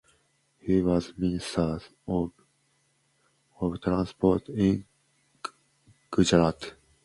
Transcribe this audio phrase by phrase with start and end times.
[0.57, 2.33] He was Ministers of
[3.79, 4.83] Transport in
[6.09, 6.73] Gujarat.